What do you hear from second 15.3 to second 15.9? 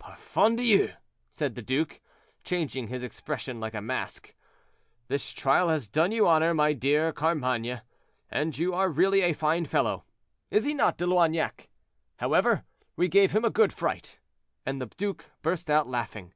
burst out